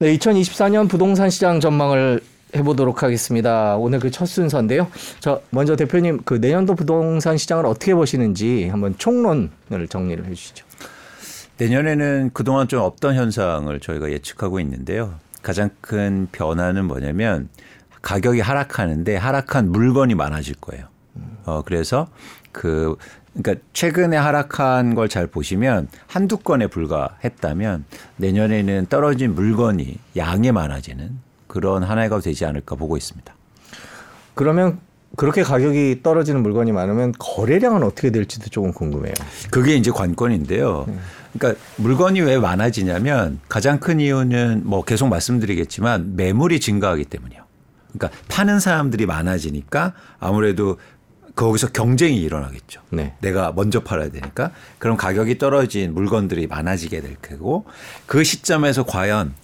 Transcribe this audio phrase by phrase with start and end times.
[0.00, 2.20] 네, 2024년 부동산 시장 전망을
[2.56, 3.76] 해보도록 하겠습니다.
[3.76, 4.88] 오늘 그 첫 순서인데요.
[5.20, 10.64] 저 먼저 대표님 그 내년도 부동산 시장을 어떻게 보시는지 한번 총론을 정리를 해주시죠.
[11.58, 15.16] 내년에는 그동안 좀 없던 현상을 저희가 예측하고 있는데요.
[15.42, 17.50] 가장 큰 변화는 뭐냐면
[18.00, 20.86] 가격이 하락하는데 하락한 물건이 많아질 거예요.
[21.44, 22.08] 어 그래서
[22.52, 22.96] 그
[23.34, 27.84] 그러니까 최근에 하락한 걸 잘 보시면 한두 건에 불과했다면
[28.16, 33.32] 내년에는 떨어진 물건이 양이 많아지는 그런 한 해가 되지 않을까 보고 있습니다.
[34.34, 34.78] 그러면
[35.16, 39.14] 그렇게 가격이 떨어지는 물건이 많으면 거래량은 어떻게 될지도 조금 궁금해요.
[39.50, 40.86] 그게 이제 관건인데요.
[41.32, 47.42] 그러니까 물건이 왜 많아지냐면 가장 큰 이유는 뭐 계속 말씀드리겠지만 매물이 증가하기 때문이요.
[47.92, 50.78] 그러니까 파는 사람들이 많아지니까 아무래도
[51.34, 52.80] 거기서 경쟁이 일어나겠죠.
[52.90, 53.14] 네.
[53.20, 57.64] 내가 먼저 팔아야 되니까 그럼 가격이 떨어진 물건들이 많아지게 될 거고
[58.06, 59.34] 그 시점에서 과연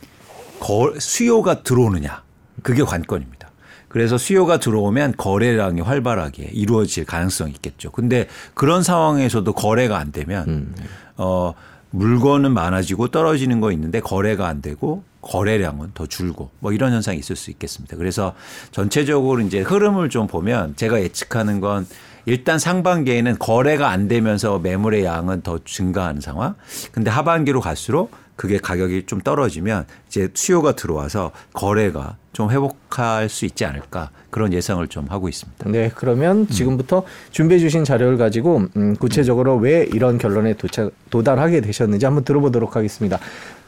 [0.61, 2.23] 거, 수요가 들어오느냐
[2.63, 3.51] 그게 관건입니다.
[3.89, 7.91] 그래서 수요가 들어오면 거래량이 활발하게 이루어질 가능성이 있겠죠.
[7.93, 10.75] 근데 그런 상황에서도 거래가 안 되면 음.
[11.17, 11.55] 어
[11.91, 17.37] 물건은 많아지고 떨어지는 거 있는데 거래가 안 되고 거래량은 더 줄고 뭐 이런 현상이 있을
[17.37, 17.97] 수 있겠습니다.
[17.97, 18.35] 그래서
[18.71, 21.87] 전체적으로 이제 흐름을 좀 보면 제가 예측하는 건
[22.27, 26.55] 일단 상반기에는 거래가 안 되면서 매물의 양은 더 증가하는 상황.
[26.91, 33.65] 근데 하반기로 갈수록 그게 가격이 좀 떨어지면 이제 수요가 들어와서 거래가 좀 회복할 수 있지
[33.65, 35.71] 않을까 그런 예상을 좀 하고 있습니다.
[35.71, 42.05] 네, 그러면 지금부터 준비해 주신 자료를 가지고 음, 구체적으로 왜 이런 결론에 도착, 도달하게 되셨는지
[42.05, 43.19] 한번 들어보도록 하겠습니다.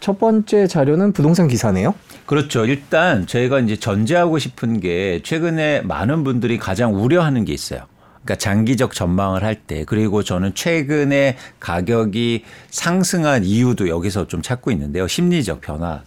[0.01, 1.95] 첫 번째 자료는 부동산 기사네요.
[2.27, 2.65] 그렇죠.
[2.67, 7.81] 일단 저희가 이제 전제하고 싶은 게 최근에 많은 분들이 가장 우려하는 게 있어요.
[8.23, 15.09] 그러니까 장기적 전망을 할 때 그리고 저는 최근에 가격이 상승한 이유도 여기서 좀 찾고 있는데요.
[15.09, 16.03] 심리적 변화.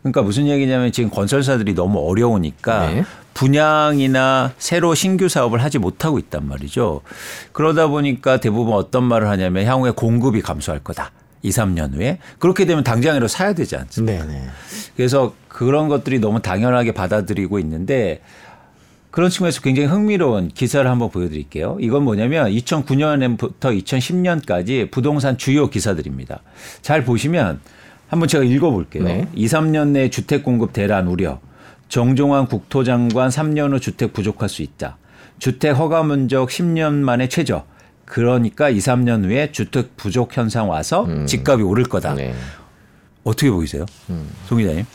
[0.00, 3.04] 그러니까 무슨 얘기냐면 지금 건설사들이 너무 어려우니까 네.
[3.34, 7.02] 분양이나 새로 신규 사업을 하지 못하고 있단 말이죠.
[7.52, 11.10] 그러다 보니까 대부분 어떤 말을 하냐면 향후에 공급이 감소할 거다.
[11.46, 12.18] 2, 3년 후에.
[12.38, 14.24] 그렇게 되면 당장이라도 사야 되지 않습니까?
[14.24, 14.46] 네, 네.
[14.96, 18.20] 그래서 그런 것들이 너무 당연하게 받아들이고 있는데
[19.10, 21.78] 그런 측면에서 굉장히 흥미로운 기사를 한번 보여드릴게요.
[21.80, 26.42] 이건 뭐냐면 2009년부터 2010년까지 부동산 주요 기사들입니다.
[26.82, 27.60] 잘 보시면
[28.08, 29.04] 한번 제가 읽어볼게요.
[29.04, 29.28] 네.
[29.34, 31.40] 2, 3년 내 주택 공급 대란 우려.
[31.88, 34.98] 정종환 국토장관 3년 후 주택 부족할 수 있다.
[35.38, 37.64] 주택 허가 면적 10년 만에 최저.
[38.06, 42.14] 그러니까 2, 3년 후에 주택 부족 현상 와서 집값이 오를 거다.
[42.14, 42.34] 네.
[43.24, 43.84] 어떻게 보이세요?
[44.46, 44.86] 송 기자님?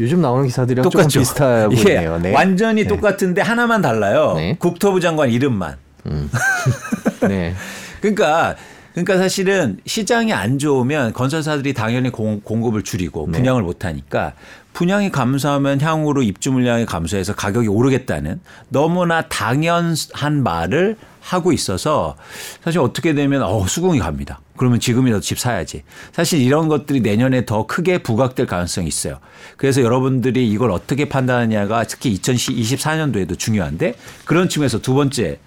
[0.00, 1.08] 요즘 나오는 기사들이랑 똑같죠.
[1.08, 2.18] 조금 비슷해 이게 보이네요.
[2.18, 2.34] 네.
[2.34, 4.34] 완전히 똑같은데 하나만 달라요.
[4.36, 4.56] 네.
[4.58, 5.76] 국토부 장관 이름만.
[7.28, 7.54] 네.
[8.00, 8.56] 그러니까
[8.92, 13.38] 그러니까 사실은 시장이 안 좋으면 건설사들이 당연히 공, 공급을 줄이고 네.
[13.38, 14.34] 분양을 못 하니까
[14.72, 22.16] 분양이 감소하면 향후로 입주 물량이 감소해서 가격이 오르겠다는 너무나 당연한 말을 하고 있어서
[22.64, 24.40] 사실 어떻게 되면 어 수긍이 갑니다.
[24.56, 25.84] 그러면 지금이라도 집 사야지.
[26.12, 29.18] 사실 이런 것들이 내년에 더 크게 부각될 가능성이 있어요.
[29.56, 35.38] 그래서 여러분들이 이걸 어떻게 판단하냐가 특히 2024년도에도 중요한데 그런 측면에서 두 번째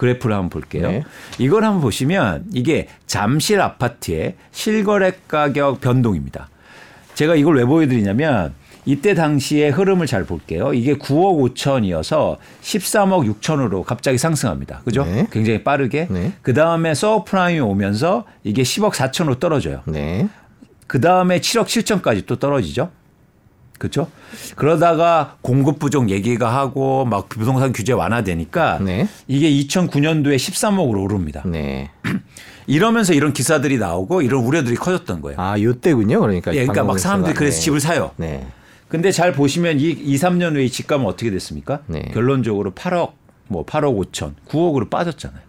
[0.00, 0.90] 그래프를 한번 볼게요.
[0.90, 1.04] 네.
[1.38, 6.48] 이걸 한번 보시면 이게 잠실 아파트의 실거래 가격 변동입니다.
[7.12, 8.54] 제가 이걸 왜 보여드리냐면
[8.86, 10.72] 이때 당시의 흐름을 잘 볼게요.
[10.72, 14.80] 이게 9억 5천에서 13억 6천으로 갑자기 상승합니다.
[14.86, 15.04] 그죠?
[15.04, 15.26] 네.
[15.30, 16.06] 굉장히 빠르게.
[16.08, 16.32] 네.
[16.40, 19.82] 그 다음에 서브프라임이 오면서 이게 10억 4천으로 떨어져요.
[19.84, 20.30] 네.
[20.86, 22.90] 그 다음에 7억 7천까지 또 떨어지죠.
[23.80, 24.10] 그렇죠?
[24.56, 29.08] 그러다가 공급 부족 얘기가 하고 막 부동산 규제 완화되니까 네.
[29.26, 31.42] 이게 2009년도에 13억으로 오릅니다.
[31.46, 31.90] 네.
[32.66, 35.40] 이러면서 이런 기사들이 나오고 이런 우려들이 커졌던 거예요.
[35.40, 36.20] 아, 요때군요.
[36.20, 36.52] 그러니까.
[36.52, 37.62] 예, 그러니까 막 사람들이 방금 그래서 네.
[37.62, 38.10] 집을 사요.
[38.18, 38.46] 네.
[38.88, 41.80] 근데 잘 보시면 이 2, 3년 후에 이 집값은 어떻게 됐습니까?
[41.86, 42.02] 네.
[42.12, 43.12] 결론적으로 8억,
[43.48, 45.40] 뭐 8억 5천, 9억으로 빠졌잖아요.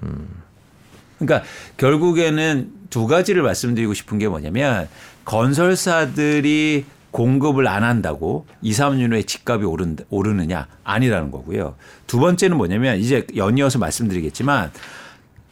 [1.20, 4.88] 그러니까 결국에는 두 가지를 말씀드리고 싶은 게 뭐냐면
[5.26, 11.76] 건설사들이 공급을 안 한다고 2, 3년 후에 집값이 오른, 오르느냐 아니라는 거고요.
[12.08, 14.72] 두 번째는 뭐냐면 이제 연이어서 말씀드리겠지만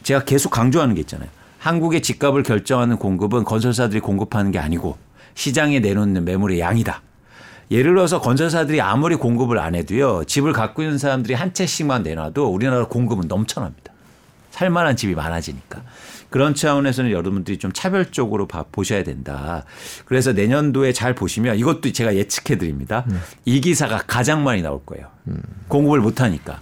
[0.04, 1.30] 제가 계속 강조하는 게 있잖아요.
[1.60, 4.98] 한국의 집값을 결정하는 공급은 건설사들이 공급하는 게 아니고
[5.36, 7.02] 시장에 내놓는 매물의 양이다.
[7.72, 10.24] 예를 들어서 건설사들이 아무리 공급을 안 해도요.
[10.26, 13.89] 집을 갖고 있는 사람들이 한 채씩만 내놔도 우리나라 공급은 넘쳐납니다.
[14.52, 15.82] 살만한 집이 많아지니까.
[16.30, 19.66] 그런 차원에서는 여러분들이 좀 차별적으로 봐- 보셔야 된다.
[20.06, 23.06] 그래서 내년도에 잘 보시면 이것도 제가 예측해 드립니다.
[23.46, 25.08] 이 기사가 가장 많이 나올 거예요.
[25.70, 26.60] 공급을 못 하니까.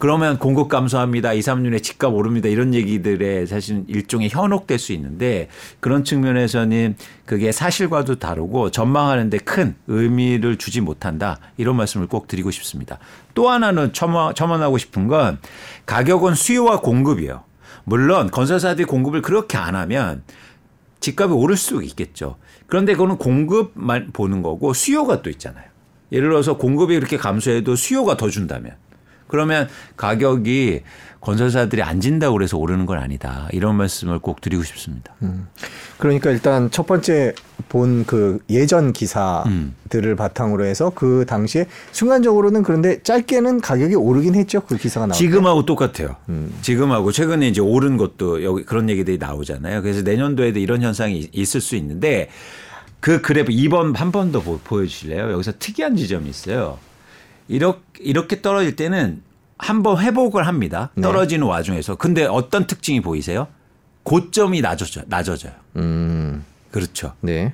[0.00, 1.34] 그러면 공급 감소합니다.
[1.34, 2.48] 2, 3년에 집값 오릅니다.
[2.48, 5.48] 이런 얘기들에 사실 일종의 현혹될 수 있는데
[5.78, 11.38] 그런 측면에서는 그게 사실과도 다르고 전망하는데 큰 의미를 주지 못한다.
[11.58, 12.98] 이런 말씀을 꼭 드리고 싶습니다.
[13.34, 15.38] 또 하나는 첨언, 첨언하고 싶은 건
[15.84, 17.44] 가격은 수요와 공급이에요.
[17.84, 20.22] 물론 건설사들이 공급을 그렇게 안 하면
[21.00, 22.36] 집값이 오를 수 있겠죠.
[22.68, 25.66] 그런데 그거는 공급만 보는 거고 수요가 또 있잖아요.
[26.10, 28.76] 예를 들어서 공급이 그렇게 감소해도 수요가 더 준다면
[29.30, 30.80] 그러면 가격이
[31.20, 33.46] 건설사들이 안 진다고 그래서 오르는 건 아니다.
[33.52, 35.14] 이런 말씀을 꼭 드리고 싶습니다.
[35.98, 37.34] 그러니까 일단 첫 번째
[37.68, 44.60] 본 그 예전 기사들을 바탕으로 해서 그 당시에 순간적으로는 그런데 짧게는 가격이 오르긴 했죠.
[44.62, 45.12] 그 기사가 때.
[45.12, 46.16] 지금하고 똑같아요.
[46.62, 49.82] 지금하고 최근에 이제 오른 것도 여기 그런 얘기들이 나오잖아요.
[49.82, 52.28] 그래서 내년도에도 이런 현상이 있을 수 있는데
[53.00, 55.30] 그 그래프 2번 한 번 더 보여주실래요?
[55.32, 56.78] 여기서 특이한 지점이 있어요.
[57.50, 59.22] 이렇게, 이렇게 떨어질 때는
[59.58, 60.90] 한번 회복을 합니다.
[60.94, 61.02] 네.
[61.02, 61.96] 떨어지는 와중에서.
[61.96, 63.48] 근데 어떤 특징이 보이세요?
[64.04, 65.52] 고점이 낮아져, 낮아져요.
[65.76, 66.44] 음.
[66.70, 67.12] 그렇죠.
[67.20, 67.52] 네.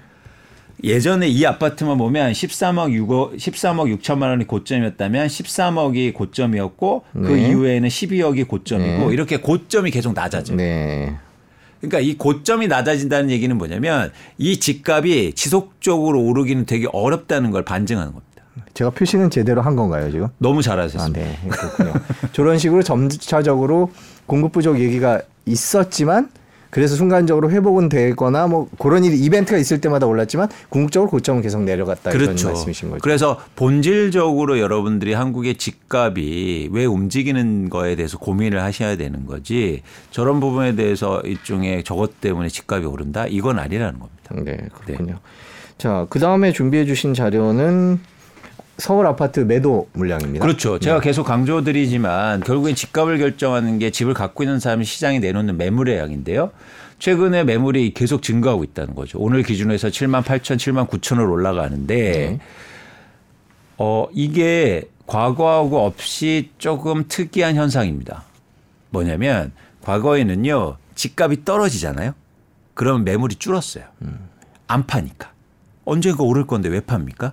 [0.84, 7.48] 예전에 이 아파트만 보면 13억 6억 13억 6천만 원이 고점이었다면 13억이 고점이었고 그 네.
[7.48, 9.14] 이후에는 12억이 고점이고 네.
[9.14, 10.58] 이렇게 고점이 계속 낮아져요.
[10.58, 11.16] 네.
[11.80, 18.35] 그러니까 이 고점이 낮아진다는 얘기는 뭐냐면 이 집값이 지속적으로 오르기는 되게 어렵다는 걸 반증하는 겁니다.
[18.74, 20.28] 제가 표시는 제대로 한 건가요, 지금?
[20.38, 21.20] 너무 아, 잘하셨습니다.
[21.20, 21.38] 네.
[21.48, 21.92] 그렇군요.
[22.32, 23.90] 저런 식으로 점차적으로
[24.26, 26.30] 공급 부족 얘기가 있었지만
[26.70, 32.10] 그래서 순간적으로 회복은 되거나 뭐 그런 일이 이벤트가 있을 때마다 올랐지만 궁극적으로 고점은 계속 내려갔다
[32.10, 32.48] 이런 그렇죠.
[32.48, 33.00] 말씀이신 거죠.
[33.00, 40.74] 그래서 본질적으로 여러분들이 한국의 집값이 왜 움직이는 거에 대해서 고민을 하셔야 되는 거지 저런 부분에
[40.74, 44.34] 대해서 일종의 저것 때문에 집값이 오른다 이건 아니라는 겁니다.
[44.34, 45.20] 네, 그렇군요.
[45.78, 48.00] 자, 그 다음에 준비해 주신 자료는
[48.78, 50.44] 서울 아파트 매도 물량입니다.
[50.44, 50.78] 그렇죠.
[50.78, 56.50] 제가 계속 강조드리지만 결국엔 집값을 결정하는 게 집을 갖고 있는 사람이 시장에 내놓는 매물의 양인데요.
[56.98, 59.18] 최근에 매물이 계속 증가하고 있다는 거죠.
[59.18, 62.38] 오늘 기준으로 해서 7만 8천, 7만 9천을 올라가는데 네.
[63.78, 68.24] 어, 이게 과거하고 없이 조금 특이한 현상입니다.
[68.90, 69.52] 뭐냐면
[69.82, 72.12] 과거에는요, 집값이 떨어지잖아요.
[72.74, 73.84] 그러면 매물이 줄었어요.
[74.66, 75.32] 안 파니까.
[75.84, 77.32] 언젠가 오를 건데 왜 팝니까?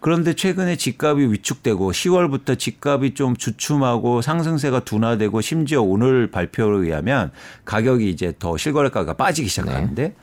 [0.00, 7.32] 그런데 최근에 집값이 위축되고 10월부터 집값이 좀 주춤하고 상승세가 둔화되고 심지어 오늘 발표에 의하면
[7.64, 10.14] 가격이 이제 더 실거래가가 빠지기 시작하는데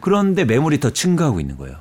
[0.00, 1.76] 그런데 매물이 더 증가하고 있는 거예요.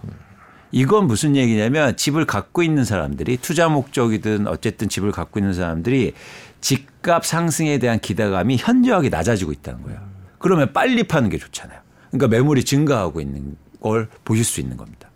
[0.71, 6.13] 이건 무슨 얘기냐면 집을 갖고 있는 사람들이 투자 목적이든 어쨌든 집을 갖고 있는 사람들이
[6.61, 9.99] 집값 상승에 대한 기대감이 현저하게 낮아지고 있다는 거예요.
[10.39, 11.79] 그러면 빨리 파는 게 좋잖아요.
[12.09, 15.09] 그러니까 매물이 증가하고 있는 걸 보실 수 있는 겁니다.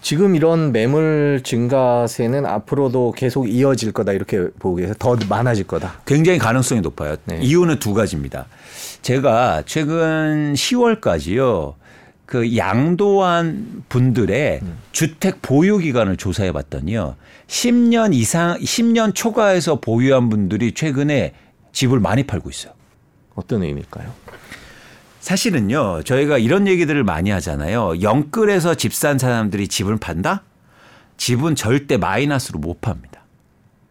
[0.00, 4.94] 지금 이런 매물 증가세는 앞으로도 계속 이어질 거다 이렇게 보고 계세요.
[4.98, 6.00] 더 많아질 거다.
[6.06, 7.16] 굉장히 가능성이 높아요.
[7.26, 7.40] 네.
[7.42, 8.46] 이유는 두 가지입니다.
[9.02, 11.74] 제가 최근 10월까지요.
[12.24, 14.60] 그 양도한 분들의
[14.92, 17.16] 주택 보유 기간을 조사해 봤더니요.
[17.48, 21.34] 10년 이상 10년 초과해서 보유한 분들이 최근에
[21.72, 22.72] 집을 많이 팔고 있어요.
[23.34, 24.12] 어떤 의미일까요?
[25.20, 28.00] 사실은요, 저희가 이런 얘기들을 많이 하잖아요.
[28.02, 30.42] 영끌에서 집 산 사람들이 집을 판다?
[31.16, 33.20] 집은 절대 마이너스로 못 팝니다.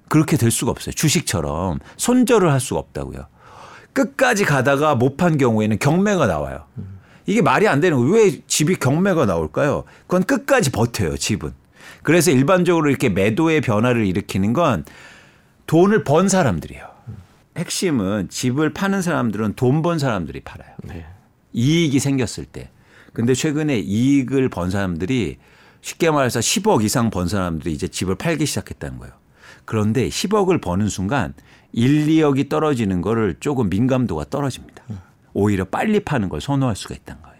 [0.07, 0.93] 그렇게 될 수가 없어요.
[0.93, 3.27] 주식처럼 손절을 할 수가 없다고요.
[3.93, 6.65] 끝까지 가다가 못 판 경우에는 경매가 나와요.
[7.27, 8.11] 이게 말이 안 되는 거예요.
[8.13, 9.83] 왜 집이 경매가 나올까요?
[10.07, 11.53] 그건 끝까지 버텨요, 집은.
[12.01, 14.83] 그래서 일반적으로 이렇게 매도의 변화를 일으키는 건
[15.67, 16.87] 돈을 번 사람들이에요.
[17.57, 20.71] 핵심은 집을 파는 사람들은 돈 번 사람들이 팔아요.
[20.83, 21.05] 네.
[21.53, 22.69] 이익이 생겼을 때.
[23.13, 25.37] 근데 최근에 이익을 번 사람들이
[25.81, 29.13] 쉽게 말해서 10억 이상 번 사람들이 이제 집을 팔기 시작했다는 거예요.
[29.65, 31.33] 그런데 10억을 버는 순간
[31.71, 34.83] 1, 2억이 떨어지는 거를 조금 민감도가 떨어집니다.
[35.33, 37.39] 오히려 빨리 파는 걸 선호할 수가 있다는 거예요.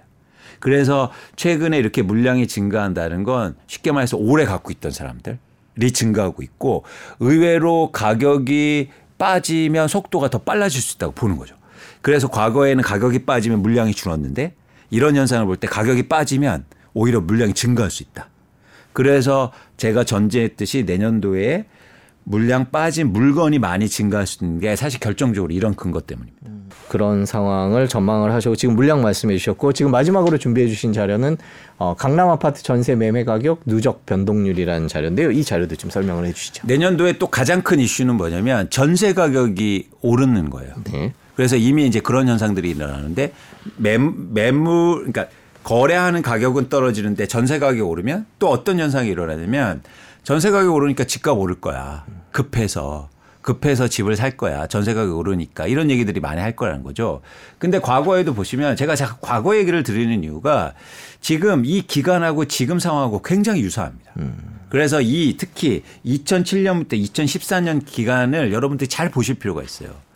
[0.59, 6.83] 그래서 최근에 이렇게 물량이 증가한다는 건 쉽게 말해서 오래 갖고 있던 사람들이 증가하고 있고
[7.19, 11.55] 의외로 가격이 빠지면 속도가 더 빨라질 수 있다고 보는 거죠.
[12.01, 14.53] 그래서 과거에는 가격이 빠지면 물량이 줄었는데
[14.89, 18.29] 이런 현상을 볼 때 가격이 빠지면 오히려 물량이 증가할 수 있다.
[18.93, 21.65] 그래서 제가 전제했듯이 내년도에
[22.23, 26.47] 물량 빠진 물건이 많이 증가할 수 있는 게 사실 결정적으로 이런 근거 때문입니다.
[26.89, 31.37] 그런 상황을 전망을 하시고 지금 물량 말씀해 주셨고 지금 마지막으로 준비해 주신 자료는
[31.77, 35.31] 어, 강남 아파트 전세 매매 가격 누적 변동률이라는 자료인데요.
[35.31, 36.67] 이 자료도 좀 설명을 해 주시죠.
[36.67, 40.73] 내년도에 또 가장 큰 이슈는 뭐냐면 전세 가격이 오르는 거예요.
[40.91, 41.13] 네.
[41.39, 43.31] 그래서 이미 이제 그런 현상들이 일어나는데
[43.77, 45.27] 매, 매물 그러니까
[45.63, 49.81] 거래하는 가격은 떨어지는데 전세 가격이 오르면 또 어떤 현상이 일어나냐면
[50.23, 52.03] 전세 가격이 오르니까 집값 오를 거야.
[52.33, 53.07] 급해서.
[53.41, 54.67] 급해서 집을 살 거야.
[54.67, 55.67] 전세 가격이 오르니까.
[55.67, 57.21] 이런 얘기들이 많이 할 거라는 거죠.
[57.57, 60.73] 근데 과거에도 보시면 제가 자꾸 과거 얘기를 드리는 이유가
[61.21, 64.11] 지금 이 기간하고 지금 상황하고 굉장히 유사합니다.
[64.67, 70.08] 그래서 이 특히 2007년부터 2014년 기간을 여러분들이 잘 보실 필요가 있어요.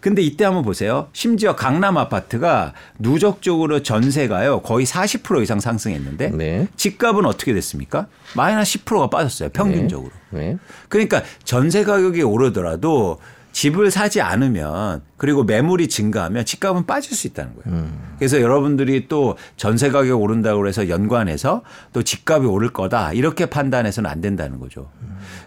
[0.00, 1.08] 근데 이때 한번 보세요.
[1.12, 6.68] 심지어 강남 아파트가 누적적으로 전세가요 거의 40% 이상 상승했는데 네.
[6.76, 8.06] 집값은 어떻게 됐습니까?
[8.34, 10.10] 마이너스 10%가 빠졌어요 평균적으로.
[10.30, 10.56] 네.
[10.88, 13.18] 그러니까 전세 가격이 오르더라도
[13.52, 17.88] 집을 사지 않으면 그리고 매물이 증가하면 집값은 빠질 수 있다는 거예요.
[18.16, 24.20] 그래서 여러분들이 또 전세 가격 오른다고 해서 연관해서 또 집값이 오를 거다 이렇게 판단해서는 안
[24.20, 24.88] 된다는 거죠.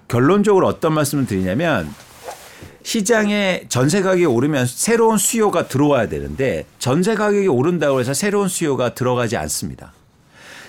[0.09, 1.89] 결론적으로 어떤 말씀을 드리냐면
[2.83, 9.37] 시장에 전세 가격이 오르면 새로운 수요가 들어와야 되는데 전세 가격이 오른다고 해서 새로운 수요가 들어가지
[9.37, 9.93] 않습니다.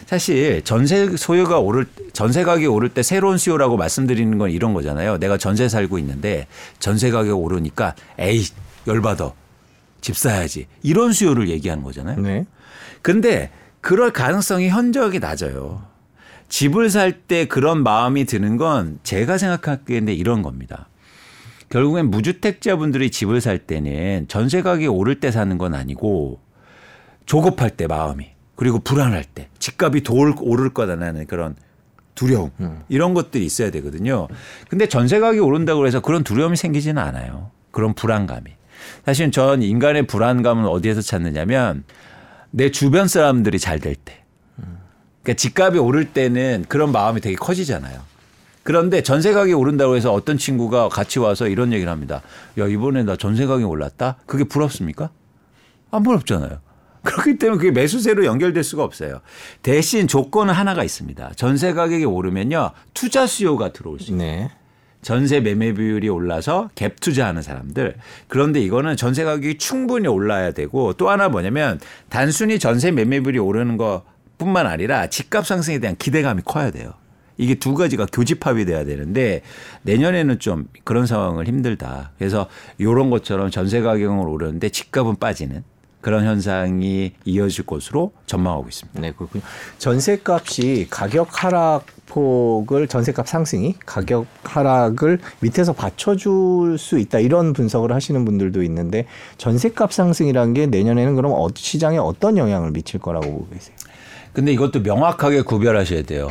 [0.07, 5.19] 사실 전세 소요가 오를 전세 가격이 오를 때 새로운 수요라고 말씀드리는 건 이런 거잖아요.
[5.19, 6.47] 내가 전세 살고 있는데
[6.79, 8.45] 전세 가격 오르니까 에이
[8.87, 9.33] 열받아
[10.01, 12.21] 집 사야지 이런 수요를 얘기하는 거잖아요.
[12.21, 12.47] 네.
[13.03, 15.83] 근데 그럴 가능성이 현저하게 낮아요.
[16.49, 20.89] 집을 살 때 그런 마음이 드는 건 제가 생각하기에는 이런 겁니다.
[21.75, 26.39] 결국엔 무주택자분들이 집을 살 때는 전세 가격이 오를 때 사는 건 아니고
[27.27, 31.57] 조급할 때 마음이 그리고 불안할 때 집값이 더 오를 거다라는 그런
[32.15, 32.53] 두려움
[32.89, 34.29] 이런 것들이 있어야 되거든요.
[34.69, 37.51] 근데 전세 가격이 오른다고 해서 그런 두려움이 생기지는 않아요.
[37.73, 38.53] 그런 불안감이.
[39.05, 41.83] 사실 전 인간의 불안감은 어디에서 찾느냐면
[42.53, 44.23] 내 주변 사람들이 잘 될 때.
[45.25, 48.14] 그러니까 집값이 오를 때는 그런 마음이 되게 커지잖아요.
[48.65, 52.23] 그런데 전세 가격이 오른다고 해서 어떤 친구가 같이 와서 이런 얘기를 합니다.
[52.59, 54.17] 야, 이번에 나 전세 가격이 올랐다?
[54.27, 55.11] 그게 부럽습니까?
[55.91, 56.59] 안 부럽잖아요.
[57.05, 59.21] 그렇기 때문에 그게 매수세로 연결될 수가 없어요.
[59.63, 61.33] 대신 조건은 하나가 있습니다.
[61.37, 62.71] 전세 가격이 오르면요.
[62.95, 64.19] 투자 수요가 들어올 수 있어요.
[64.19, 64.51] 네.
[65.03, 67.97] 전세 매매 비율이 올라서 갭 투자하는 사람들.
[68.27, 71.79] 그런데 이거는 전세 가격이 충분히 올라야 되고 또 하나 뭐냐면
[72.09, 74.05] 단순히 전세 매매 비율이 오르는 것
[74.39, 76.95] 뿐만 아니라 집값 상승에 대한 기대감이 커야 돼요.
[77.37, 79.43] 이게 두 가지가 교집합이 돼야 되는데
[79.83, 82.13] 내년에는 좀 그런 상황을 힘들다.
[82.19, 82.47] 그래서
[82.79, 85.65] 이런 것처럼 전세 가격은 오르는데 집값은 빠지는
[86.01, 89.01] 그런 현상이 이어질 것으로 전망하고 있습니다.
[89.01, 89.43] 네, 그렇군요.
[89.79, 98.63] 전세값이 가격 하락폭을 전세값 상승이 가격 하락을 밑에서 받쳐줄 수 있다 이런 분석을 하시는 분들도
[98.65, 99.07] 있는데
[99.39, 103.75] 전세값 상승이라는 게 내년에는 그럼 어- 시장에 어떤 영향을 미칠 거라고 보고 계세요?
[104.35, 106.29] 근데 이것도 명확하게 구별하셔야 돼요.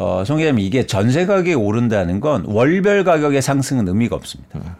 [0.00, 4.76] 어, 송 기자님 이게 전세 가격이 오른다는 건 월별 가격의 상승은 의미가 없습니다.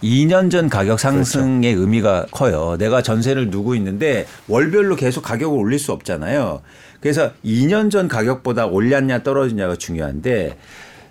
[0.00, 2.76] 2년 전 가격 상승의 의미가 커요.
[2.78, 6.62] 내가 전세를 누고 있는데 월별로 계속 가격을 올릴 수 없잖아요.
[7.00, 10.56] 그래서 2년 전 가격보다 올랐냐 떨어지냐가 중요한데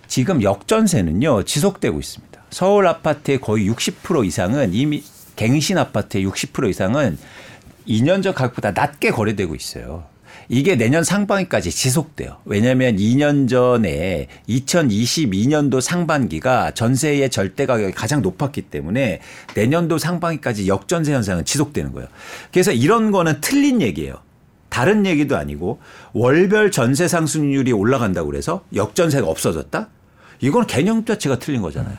[0.08, 2.44] 지금 역전세는요 지속되고 있습니다.
[2.50, 5.04] 서울 아파트의 거의 60% 이상은 이미
[5.36, 7.18] 갱신 아파트의 60% 이상은
[7.90, 10.13] 2년 전 가격보다 낮게 거래되고 있어요.
[10.50, 12.38] 이게 내년 상반기까지 지속돼요.
[12.46, 19.22] 왜냐하면 2년 전에 2022년도 상반기가 전세의 절대 가격이 가장 높았기 때문에
[19.56, 22.08] 내년도 상반기까지 역전세 현상은 지속되는 거예요.
[22.52, 24.16] 그래서 이런 거는 틀린 얘기예요.
[24.70, 25.80] 다른 얘기도 아니고
[26.14, 29.88] 월별 전세 상승률이 올라간다고 그래서 역전세가 없어졌다?
[30.42, 31.96] 이건 개념 자체가 틀린 거잖아요.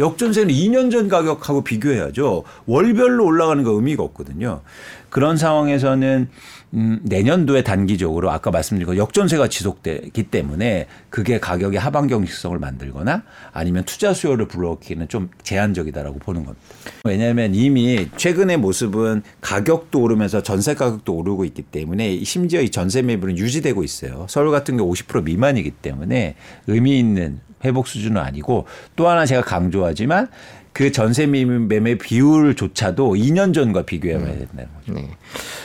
[0.00, 2.44] 역전세는 2년 전 가격하고 비교해야죠.
[2.66, 4.62] 월별로 올라가는 거 의미가 없거든요.
[5.08, 6.28] 그런 상황에서는
[6.74, 13.84] 음, 내년도에 단기적으로 아까 말씀드린 거 역전세가 지속되기 때문에 그게 가격의 하방 경직성을 만들거나 아니면
[13.84, 16.66] 투자 수요를 불러오기는 좀 제한적이다라고 보는 겁니다.
[17.04, 23.38] 왜냐하면 이미 최근의 모습은 가격도 오르면서 전세 가격도 오르고 있기 때문에 심지어 이 전세 매물은
[23.38, 24.26] 유지되고 있어요.
[24.28, 26.34] 서울 같은 경우 50% 미만이기 때문에
[26.66, 28.66] 의미 있는 회복 수준은 아니고
[28.96, 30.28] 또 하나 제가 강조하지만
[30.74, 34.92] 그 전세 매매 비율조차도 2년 전과 비교해봐야 된다는 거죠.
[34.92, 35.08] 네.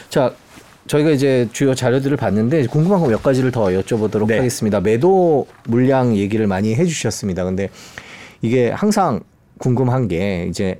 [0.09, 0.33] 자,
[0.89, 4.37] 저희가 이제 주요 자료들을 봤는데 궁금한 거 몇 가지를 더 여쭤보도록 네.
[4.37, 4.79] 하겠습니다.
[4.81, 7.43] 매도 물량 얘기를 많이 해주셨습니다.
[7.43, 7.69] 근데
[8.41, 9.19] 이게 항상
[9.59, 10.79] 궁금한 게 이제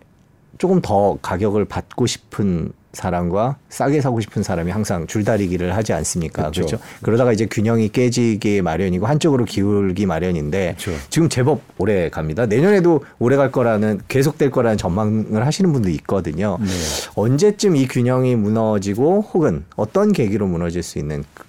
[0.58, 6.42] 조금 더 가격을 받고 싶은 사람과 싸게 사고 싶은 사람이 항상 줄다리기를 하지 않습니까?
[6.44, 6.66] 그렇죠.
[6.66, 6.80] 그렇죠.
[7.04, 11.00] 그러다가 이제 균형이 깨지기 마련이고 한쪽으로 기울기 마련인데 그렇죠.
[11.10, 12.46] 지금 제법 오래 갑니다.
[12.48, 16.58] 내년에도 오래 갈 거라는 계속될 거라는 전망을 하시는 분도 있거든요.
[16.60, 16.68] 네.
[17.16, 21.44] 언제쯤 이 균형이 무너지고 혹은 어떤 계기로 무너질 수 있는 그-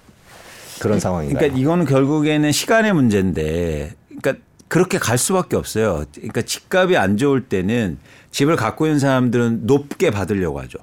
[0.79, 1.37] 그런 상황인가요?
[1.39, 6.05] 그러니까 이거는 결국에는 시간의 문제인데, 그러니까 그렇게 갈 수밖에 없어요.
[6.15, 7.97] 그러니까 집값이 안 좋을 때는
[8.31, 10.79] 집을 갖고 있는 사람들은 높게 받으려고 하죠.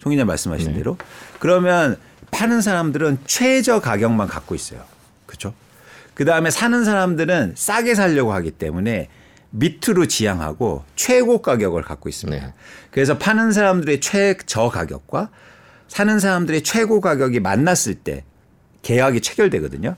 [0.00, 0.96] 송 기자 말씀하신 대로.
[1.38, 1.96] 그러면
[2.30, 4.82] 파는 사람들은 최저 가격만 갖고 있어요.
[5.26, 5.52] 그렇죠?
[6.14, 9.08] 그 다음에 사는 사람들은 싸게 살려고 하기 때문에
[9.50, 12.46] 밑으로 지향하고 최고 가격을 갖고 있습니다.
[12.46, 12.52] 네.
[12.90, 15.30] 그래서 파는 사람들의 최저 가격과
[15.88, 18.24] 사는 사람들의 최고 가격이 만났을 때
[18.82, 19.96] 계약이 체결되거든요.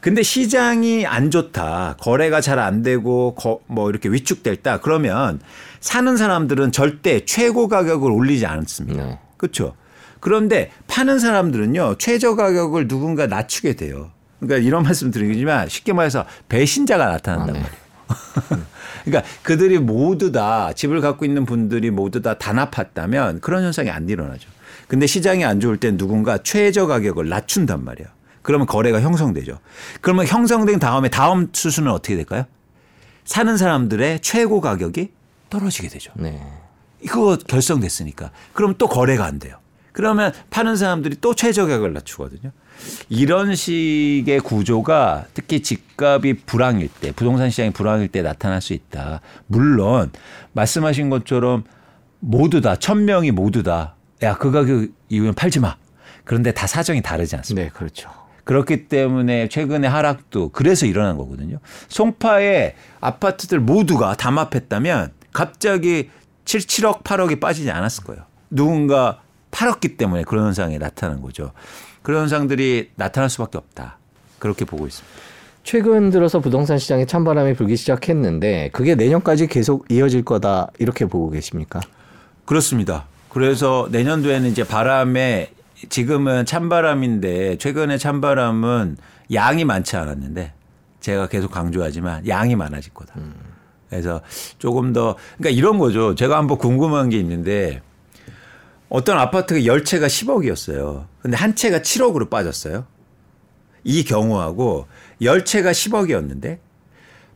[0.00, 1.96] 근데 시장이 안 좋다.
[2.00, 4.80] 거래가 잘 안 되고 거, 뭐 이렇게 위축됐다.
[4.80, 5.40] 그러면
[5.80, 9.04] 사는 사람들은 절대 최고 가격을 올리지 않습니다.
[9.04, 9.18] 네.
[9.38, 9.74] 그렇죠?
[10.20, 11.96] 그런데 파는 사람들은요.
[11.98, 14.10] 최저 가격을 누군가 낮추게 돼요.
[14.40, 17.64] 그러니까 이런 말씀 드리지만 쉽게 말해서 배신자가 나타난단 아, 네.
[17.64, 17.88] 말이에요.
[19.04, 24.50] 그러니까 그들이 모두 다 집을 갖고 있는 분들이 모두 다 단합했다면 그런 현상이 안 일어나죠.
[24.86, 28.08] 근데 시장이 안 좋을 땐 누군가 최저 가격을 낮춘단 말이에요.
[28.42, 29.58] 그러면 거래가 형성되죠.
[30.00, 32.44] 그러면 형성된 다음에 다음 수순은 어떻게 될까요?
[33.24, 35.10] 사는 사람들의 최고 가격이
[35.50, 36.12] 떨어지게 되죠.
[36.16, 36.40] 네.
[37.06, 38.30] 그거 결성됐으니까.
[38.52, 39.56] 그럼 또 거래가 안 돼요.
[39.92, 42.52] 그러면 파는 사람들이 또 최저 가격을 낮추거든요.
[43.08, 49.20] 이런 식의 구조가 특히 집값이 불황일 때, 부동산 시장이 불황일 때 나타날 수 있다.
[49.46, 50.12] 물론
[50.52, 51.64] 말씀하신 것처럼
[52.20, 55.76] 모두 다, 천 명이 모두 다, 야, 그 가격 이후엔 팔지 마.
[56.24, 57.64] 그런데 다 사정이 다르지 않습니까?
[57.64, 58.10] 네, 그렇죠.
[58.44, 61.58] 그렇기 때문에 최근에 하락도 그래서 일어난 거거든요.
[61.88, 66.10] 송파의 아파트들 모두가 담합했다면 갑자기
[66.48, 68.22] 7, 7억, 8억이 빠지지 않았을 거예요.
[68.48, 71.52] 누군가 팔았기 때문에 그런 현상이 나타난 거죠.
[72.00, 73.98] 그런 현상들이 나타날 수밖에 없다.
[74.38, 75.14] 그렇게 보고 있습니다.
[75.62, 81.80] 최근 들어서 부동산 시장에 찬바람이 불기 시작했는데 그게 내년까지 계속 이어질 거다 이렇게 보고 계십니까?
[82.46, 83.04] 그렇습니다.
[83.28, 85.52] 그래서 내년도에는 이제 바람에
[85.90, 88.96] 지금은 찬바람인데 최근에 찬바람은
[89.34, 90.54] 양이 많지 않았는데
[91.00, 93.12] 제가 계속 강조하지만 양이 많아질 거다.
[93.88, 94.20] 그래서
[94.58, 96.14] 조금 더 그러니까 이런 거죠.
[96.14, 97.82] 제가 한번 궁금한 게 있는데
[98.88, 101.06] 어떤 아파트가 열 채가 10억이었어요.
[101.20, 102.86] 근데 한 채가 7억으로 빠졌어요.
[103.84, 104.86] 이 경우하고
[105.22, 106.58] 열 채가 10억이었는데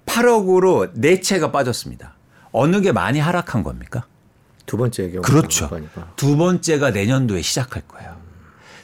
[0.06, 2.14] 8억으로 네 채가 빠졌습니다.
[2.52, 4.06] 어느 게 많이 하락한 겁니까?
[4.66, 5.70] 두 번째 경우 그렇죠.
[6.16, 8.16] 두 번째가 내년도에 시작할 거예요.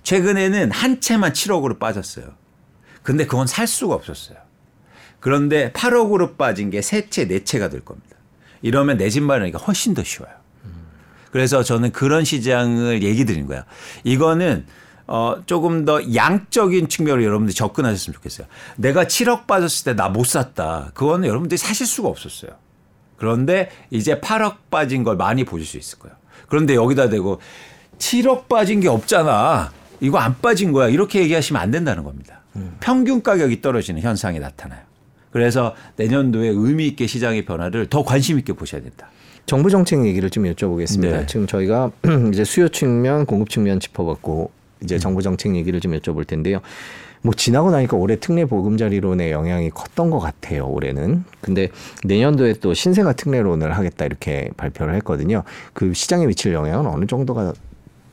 [0.03, 2.27] 최근에는 한 채만 7억으로 빠졌어요.
[3.03, 4.39] 근데 그건 살 수가 없었어요.
[5.21, 8.17] 그런데 8억으로 빠진 게 세 채, 네 채가 될 겁니다.
[8.63, 10.33] 이러면 내 집 마련하기가 훨씬 더 쉬워요.
[11.33, 13.63] 그래서 저는 그런 시장을 얘기 드린 거예요.
[14.05, 14.65] 이거는
[15.07, 18.47] 어 조금 더 양적인 측면으로 여러분들이 접근하셨으면 좋겠어요.
[18.77, 20.91] 내가 7억 빠졌을 때 나 못 샀다.
[20.95, 22.53] 그거는 여러분들이 사실 수가 없었어요.
[23.17, 26.17] 그런데 이제 8억 빠진 걸 많이 보실 수 있을 거예요.
[26.49, 27.41] 그런데 여기다 대고
[27.99, 29.73] 7억 빠진 게 없잖아.
[30.01, 30.89] 이거 안 빠진 거야.
[30.89, 32.41] 이렇게 얘기하시면 안 된다는 겁니다.
[32.81, 34.81] 평균 가격이 떨어지는 현상이 나타나요.
[35.31, 39.11] 그래서 내년도에 의미 있게 시장의 변화를 더 관심 있게 보셔야 된다.
[39.47, 41.01] 정부 정책 얘기를 좀 여쭤보겠습니다.
[41.11, 41.27] 네.
[41.27, 41.91] 지금 저희가
[42.33, 44.51] 이제 수요 측면, 공급 측면 짚어봤고
[44.83, 46.61] 이제 정부 정책 얘기를 좀 여쭤볼 텐데요.
[47.21, 50.69] 뭐 지나고 나니까 올해 특례 보금자리론의 영향이 컸던 것 같아요.
[50.69, 51.25] 올해는.
[51.41, 51.69] 근데
[52.05, 55.43] 내년도에 또 신생아 특례론을 하겠다 이렇게 발표를 했거든요.
[55.73, 57.55] 그 시장에 미칠 영향은 어느 정도가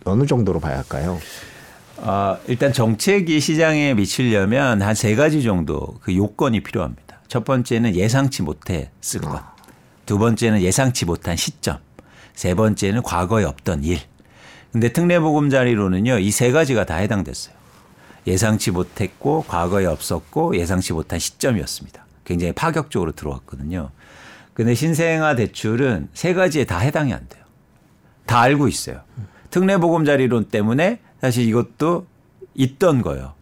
[0.05, 1.19] 어느 정도로 봐야 할까요?
[1.97, 7.03] 아, 일단 정책이 시장에 미치려면 한 세 가지 정도 그 요건이 필요합니다.
[7.27, 9.41] 첫 번째는 예상치 못했을 것.
[10.05, 11.77] 두 번째는 예상치 못한 시점.
[12.33, 13.99] 세 번째는 과거에 없던 일.
[14.71, 17.55] 근데 특례보금자리로는요, 이 세 가지가 다 해당됐어요.
[18.27, 22.05] 예상치 못했고, 과거에 없었고, 예상치 못한 시점이었습니다.
[22.25, 23.91] 굉장히 파격적으로 들어왔거든요.
[24.53, 27.43] 근데 신생아 대출은 세 가지에 다 해당이 안 돼요.
[28.25, 29.01] 다 알고 있어요.
[29.51, 32.07] 특례보금자리론 때문에 사실 이것도
[32.55, 33.33] 있던 거예요.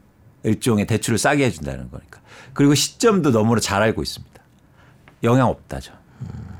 [0.43, 2.19] 일종의 대출을 싸게 해준다는 거니까.
[2.53, 4.33] 그리고 시점도 너무나 잘 알고 있습니다.
[5.23, 5.93] 영향 없다죠.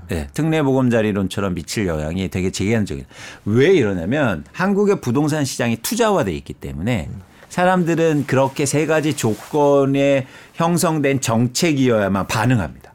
[0.09, 3.05] 네, 특례보금자리론처럼 미칠 영향이 되게 제한적이에요.
[3.45, 7.09] 왜 이러냐면 한국의 부동산 시장이 투자화돼 있기 때문에
[7.49, 12.93] 사람들은 그렇게 세 가지 조건에 형성된 정책이어야만 반응합니다.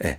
[0.00, 0.18] 네.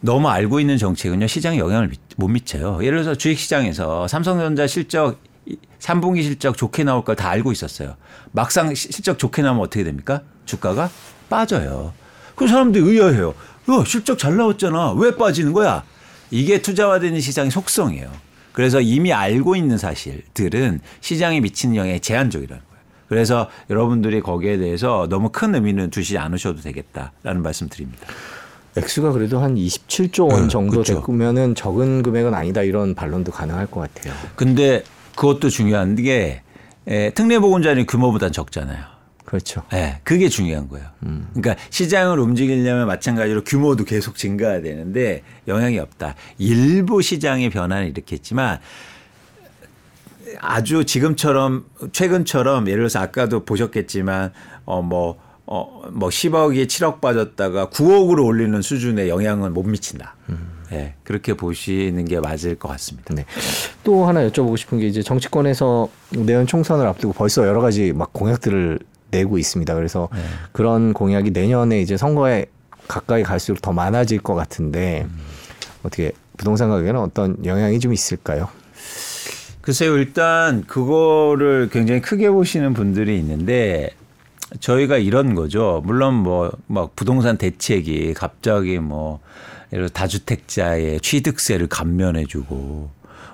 [0.00, 2.78] 너무 알고 있는 정책은요 시장에 영향을 미- 못 미쳐요.
[2.84, 5.18] 예를 들어서 주식시장에서 삼성전자 실적
[5.80, 7.96] 3분기 실적 좋게 나올 걸 다 알고 있었어요.
[8.32, 10.22] 막상 시- 실적 좋게 나오면 어떻게 됩니까?
[10.44, 10.90] 주가가
[11.28, 11.92] 빠져요.
[12.34, 13.30] 그 사람들이 의아해요.
[13.70, 14.92] 야, 실적 잘 나왔잖아.
[14.92, 15.84] 왜 빠지는 거야?
[16.30, 18.10] 이게 투자화되는 시장의 속성이에요.
[18.52, 22.82] 그래서 이미 알고 있는 사실들은 시장에 미치는 영향이 제한적이라는 거예요.
[23.08, 28.06] 그래서 여러분들이 거기에 대해서 너무 큰 의미는 두지 않으셔도 되겠다라는 말씀 드립니다.
[28.76, 31.00] 액수가 그래도 한 27조 원 네, 정도 그렇죠.
[31.00, 34.12] 됐으면은 적은 금액은 아니다 이런 반론도 가능할 것 같아요.
[34.36, 34.84] 근데
[35.18, 36.42] 그것도 중요한 게
[36.86, 38.84] 에, 특례보금자리 규모보다는 적잖아요.
[39.24, 39.62] 그렇죠.
[39.74, 40.86] 예, 그게 중요한 거예요.
[41.34, 46.14] 그러니까 시장을 움직이려면 마찬가지로 규모도 계속 증가해야 되는데 영향이 없다.
[46.38, 48.60] 일부 시장의 변화는 일으켰지만
[50.38, 54.32] 아주 지금처럼 최근처럼 예를 들어서 아까도 보셨겠지만
[54.66, 55.18] 어뭐
[55.50, 60.14] 어, 뭐 10억이 7억 빠졌다가 9억으로 올리는 수준의 영향은 못 미친다.
[60.70, 63.14] 네, 그렇게 보시는 게 맞을 것 같습니다.
[63.14, 63.24] 네.
[63.82, 68.78] 또 하나 여쭤보고 싶은 게 이제 정치권에서 내년 총선을 앞두고 벌써 여러 가지 막 공약들을
[69.10, 69.74] 내고 있습니다.
[69.74, 70.20] 그래서 네.
[70.52, 72.44] 그런 공약이 내년에 이제 선거에
[72.86, 75.18] 가까이 갈수록 더 많아질 것 같은데 음.
[75.82, 78.50] 어떻게 부동산 가격에는 어떤 영향이 좀 있을까요?
[79.62, 83.90] 글쎄요, 일단 그거를 굉장히 크게 보시는 분들이 있는데
[84.60, 85.82] 저희가 이런 거죠.
[85.84, 89.20] 물론 뭐, 막 부동산 대책이 갑자기 뭐,
[89.72, 92.90] 예를 들어 다주택자의 취득세를 감면해주고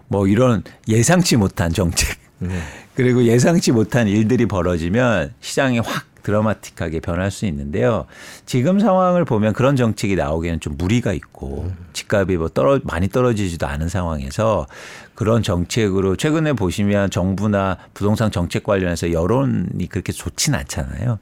[0.09, 2.19] 뭐 이런 예상치 못한 정책
[2.95, 8.07] 그리고 예상치 못한 일들이 벌어지면 시장이 확 드라마틱하게 변할 수 있는데요.
[8.47, 13.89] 지금 상황을 보면 그런 정책이 나오기에는 좀 무리가 있고 집값이 뭐 떨어 많이 떨어지지도 않은
[13.89, 14.67] 상황에서
[15.15, 21.21] 그런 정책으로 최근에 보시면 정부나 부동산 정책 관련해서 여론이 그렇게 좋진 않잖아요.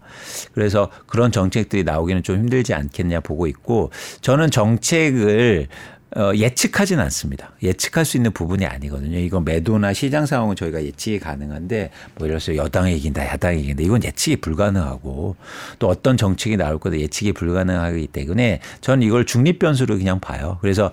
[0.54, 3.90] 그래서 그런 정책들이 나오기는 좀 힘들지 않겠냐 보고 있고
[4.22, 5.68] 저는 정책을
[6.14, 7.52] 어, 예측하진 않습니다.
[7.62, 9.18] 예측할 수 있는 부분이 아니거든요.
[9.18, 13.82] 이건 매도나 시장 상황은 저희가 예측이 가능한데 뭐 예를 들어서 여당이 이긴다, 야당이 이긴다.
[13.82, 15.36] 이건 예측이 불가능하고
[15.78, 20.58] 또 어떤 정책이 나올 거도 예측이 불가능하기 때문에 저는 이걸 중립 변수로 그냥 봐요.
[20.60, 20.92] 그래서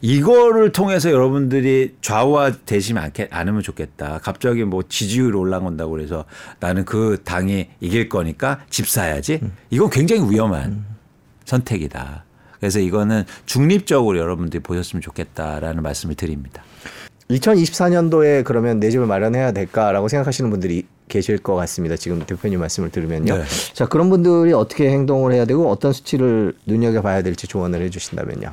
[0.00, 4.18] 이거를 통해서 여러분들이 좌우화 되시면 않게, 않으면 좋겠다.
[4.22, 6.24] 갑자기 뭐 지지율이 올라온다고 그래서
[6.58, 9.40] 나는 그 당이 이길 거니까 집 사야지.
[9.70, 10.84] 이건 굉장히 위험한
[11.44, 12.25] 선택이다.
[12.60, 16.62] 그래서 이거는 중립적으로 여러분들이 보셨으면 좋겠다라는 말씀을 드립니다.
[17.30, 21.96] 2024년도에 그러면 내 집을 마련해야 될까라고 생각하시는 분들이 계실 것 같습니다.
[21.96, 23.36] 지금 대표님 말씀을 들으면요.
[23.38, 23.44] 네.
[23.72, 28.52] 자 그런 분들이 어떻게 행동을 해야 되고 어떤 수치를 눈여겨봐야 될지 조언을 해 주신다면요.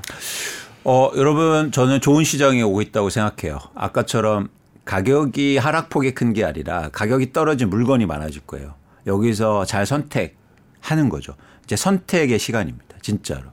[0.86, 3.60] 어, 여러분, 저는 좋은 시장이 오고 있다고 생각해요.
[3.74, 4.50] 아까처럼
[4.86, 8.74] 가격이 하락폭이 큰 게 아니라 가격이 떨어진 물건이 많아질 거예요.
[9.08, 11.36] 여기서 잘 선택하는 거죠.
[11.64, 12.98] 이제 선택의 시간입니다.
[13.02, 13.44] 진짜로.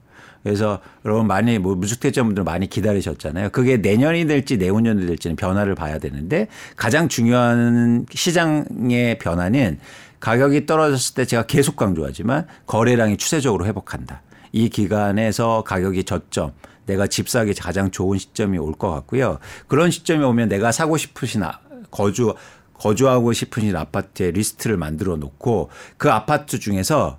[0.43, 3.51] 그래서 여러분 많이 뭐 무주택자분들 많이 기다리셨잖아요.
[3.51, 9.79] 그게 내년이 될지 내후년이 될지는 변화를 봐야 되는데 가장 중요한 시장의 변화는
[10.19, 14.23] 가격이 떨어졌을 때 제가 계속 강조하지만 거래량이 추세적으로 회복한다.
[14.53, 16.53] 이 기간에서 가격이 저점,
[16.87, 19.39] 내가 집 사기 가장 좋은 시점이 올 것 같고요.
[19.69, 22.35] 그런 시점이 오면 내가 사고 싶으신 아- 거주
[22.75, 27.19] 거주하고 싶으신 아파트의 리스트를 만들어 놓고 그 아파트 중에서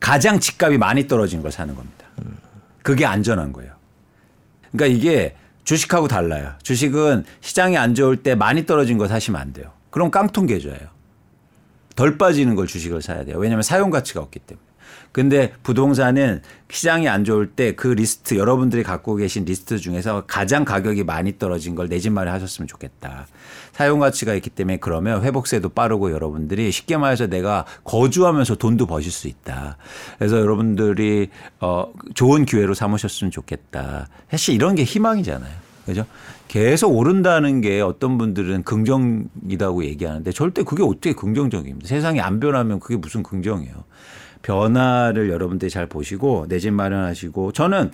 [0.00, 2.06] 가장 집값이 많이 떨어진 걸 사는 겁니다.
[2.82, 3.72] 그게 안전한 거예요.
[4.72, 6.54] 그러니까 이게 주식하고 달라요.
[6.62, 9.70] 주식은 시장이 안 좋을 때 많이 떨어진 거 사시면 안 돼요.
[9.90, 10.88] 그럼 깡통 계좌예요.
[11.94, 13.38] 덜 빠지는 걸 주식을 사야 돼요.
[13.38, 14.66] 왜냐하면 사용 가치가 없기 때문에.
[15.12, 21.04] 근데 부동산은 시장이 안 좋을 때 그 리스트 여러분들이 갖고 계신 리스트 중에서 가장 가격이
[21.04, 23.26] 많이 떨어진 걸 내 집 마련 하셨으면 좋겠다.
[23.72, 29.28] 사용 가치가 있기 때문에 그러면 회복세도 빠르고 여러분들이 쉽게 말해서 내가 거주하면서 돈도 버실 수
[29.28, 29.76] 있다.
[30.18, 31.28] 그래서 여러분들이
[31.60, 34.08] 어 좋은 기회로 삼으셨으면 좋겠다.
[34.30, 35.52] 사실 이런 게 희망이잖아요.
[35.86, 36.06] 그죠?
[36.48, 41.88] 계속 오른다는 게 어떤 분들은 긍정이라고 얘기하는데 절대 그게 어떻게 긍정적입니다.
[41.88, 43.84] 세상이 안 변하면 그게 무슨 긍정이에요.
[44.42, 47.90] 변화를 여러분들이 잘 보시고 내 집 마련하시고 저는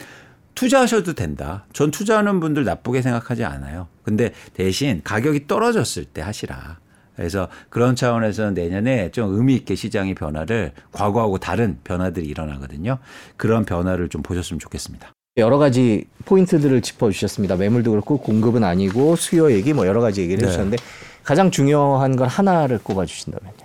[0.55, 1.65] 투자하셔도 된다.
[1.73, 3.87] 전 투자하는 분들 나쁘게 생각하지 않아요.
[4.03, 6.79] 근데 대신 가격이 떨어졌을 때 하시라.
[7.15, 12.99] 그래서 그런 차원에서 내년에 좀 의미 있게 시장의 변화를 과거하고 다른 변화들이 일어나거든요.
[13.37, 15.13] 그런 변화를 좀 보셨으면 좋겠습니다.
[15.37, 17.57] 여러 가지 포인트들을 짚어주셨습니다.
[17.57, 20.47] 매물도 그렇고 공급은 아니고 수요 얘기 뭐 여러 가지 얘기를 네.
[20.47, 20.77] 해주셨는데
[21.23, 23.59] 가장 중요한 건 하나를 꼽아주신다면요.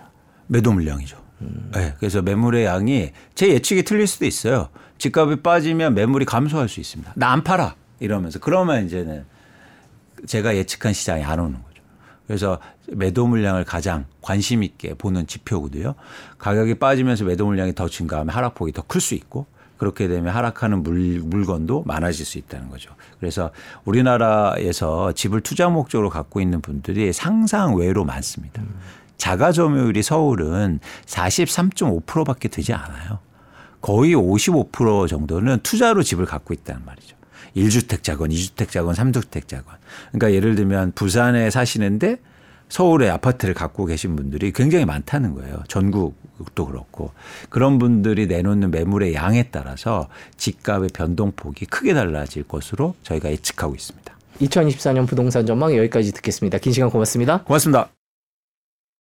[0.47, 1.17] 매도 물량이죠.
[1.73, 4.69] 네, 그래서 매물의 양이 제 예측이 틀릴 수도 있어요.
[4.97, 7.13] 집값이 빠지면 매물이 감소할 수 있습니다.
[7.15, 9.25] 나 안 팔아 이러면서 그러면 이제는
[10.25, 11.81] 제가 예측한 시장이 안 오는 거죠.
[12.27, 15.95] 그래서 매도 물량을 가장 관심 있게 보는 지표고도요.
[16.37, 19.45] 가격이 빠지면서 매도 물량이 더 증가하면 하락폭이 더 클 수 있고
[19.77, 22.91] 그렇게 되면 하락하는 물, 물건도 많아질 수 있다는 거죠.
[23.19, 23.51] 그래서
[23.83, 28.61] 우리나라에서 집을 투자 목적으로 갖고 있는 분들이 상상 외로 많습니다.
[29.17, 33.19] 자가 점유율이 서울은 43.5%밖에 되지 않아요.
[33.81, 37.15] 거의 55% 정도는 투자로 집을 갖고 있다는 말이죠.
[37.55, 39.75] 1주택 자건 2주택 자건 3주택 자건.
[40.11, 42.17] 그러니까 예를 들면 부산에 사시는데
[42.69, 45.63] 서울에 아파트를 갖고 계신 분들이 굉장히 많다는 거예요.
[45.67, 47.11] 전국도 그렇고.
[47.49, 54.13] 그런 분들이 내놓는 매물의 양에 따라서 집값의 변동폭이 크게 달라질 것으로 저희가 예측하고 있습니다.
[54.41, 56.57] 2024년 부동산 전망 여기까지 듣겠습니다.
[56.57, 57.43] 긴 시간 고맙습니다.
[57.43, 58.02] 고맙습니다.